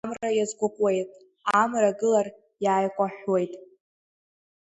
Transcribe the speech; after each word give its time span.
Амра, 0.03 0.09
амра 0.13 0.29
иазгәыкуеит, 0.37 1.09
Амра 1.61 1.91
гылар 1.99 2.27
иааикәаҳәуеит. 2.63 3.53